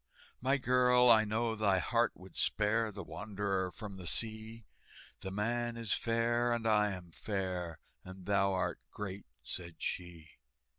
[0.41, 4.65] "My girl, I know thy heart would spare The wanderer from the sea."
[5.19, 10.39] "The man is fair, and I am fair, And thou art great," said she.